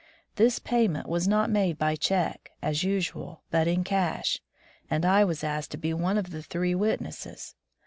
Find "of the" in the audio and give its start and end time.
6.17-6.41